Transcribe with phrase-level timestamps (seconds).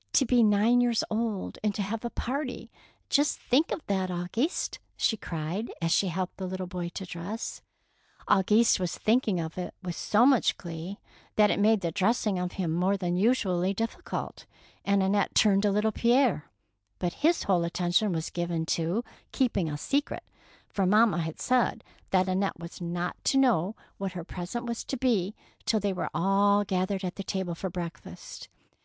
[0.12, 2.70] "To be nine years old and to have a party!
[3.10, 4.78] Just think of that, Auguste!
[4.96, 7.62] she cried, as she helped the little boy to dress.
[8.30, 11.00] Auguste was thinking of it with so much glee
[11.34, 14.46] that it made the dressing of him more than usually difficult,
[14.84, 16.48] and Annette turned to little Pierre;
[17.00, 19.02] but his whole attention was given to
[19.32, 20.22] keeping a secret,"
[20.68, 24.12] for mamma had said that 178 THE PEABL NECKLACE Annette was not to know what
[24.12, 28.48] her present was to be till they were all gathered at the table for breakfast.